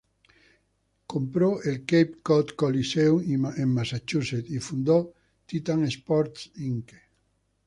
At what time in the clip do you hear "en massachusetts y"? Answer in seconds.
3.55-4.57